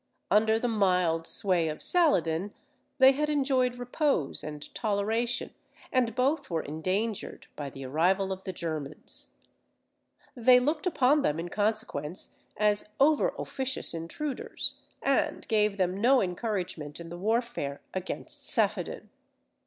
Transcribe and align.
Under 0.31 0.57
the 0.57 0.67
mild 0.67 1.27
sway 1.27 1.67
of 1.67 1.83
Saladin, 1.83 2.55
they 2.97 3.11
had 3.11 3.29
enjoyed 3.29 3.77
repose 3.77 4.43
and 4.43 4.73
toleration, 4.73 5.53
and 5.91 6.15
both 6.15 6.49
were 6.49 6.63
endangered 6.63 7.45
by 7.55 7.69
the 7.69 7.85
arrival 7.85 8.31
of 8.31 8.43
the 8.43 8.51
Germans. 8.51 9.35
They 10.35 10.59
looked 10.59 10.87
upon 10.87 11.21
them 11.21 11.39
in 11.39 11.49
consequence 11.49 12.35
as 12.57 12.95
over 12.99 13.35
officious 13.37 13.93
intruders, 13.93 14.79
and 15.03 15.47
gave 15.47 15.77
them 15.77 16.01
no 16.01 16.19
encouragement 16.19 16.99
in 16.99 17.09
the 17.09 17.17
warfare 17.19 17.81
against 17.93 18.43
Saphaddin. 18.43 19.11